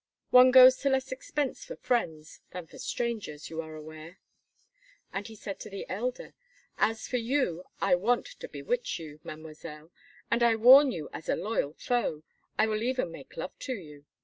[0.31, 4.17] One goes to less expense for friends than for strangers, you are aware."
[5.13, 6.33] And he said to the elder:
[6.79, 9.91] "As for you, I want to bewitch you, Mademoiselle,
[10.31, 12.23] and I warn you as a loyal foe!
[12.57, 14.05] I will even make love to you.